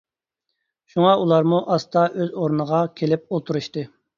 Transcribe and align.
شۇڭا 0.93 1.11
ئۇلارمۇ 1.19 1.61
ئاستا 1.75 2.07
ئۆز 2.09 2.35
ئورنىغا 2.41 2.83
كېلىپ 3.03 3.29
ئولتۇرۇشتى. 3.39 3.89